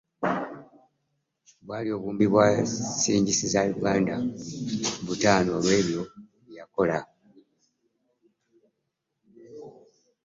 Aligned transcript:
Bwali 1.65 1.89
obuwumbi 1.95 2.25
bwa 2.31 2.45
ssiringi 2.69 3.33
za 3.53 3.61
Uganda 3.77 4.15
butaano 5.05 5.49
olw'ebyo 5.57 6.01
bye 6.45 6.55
yakola. 6.57 6.99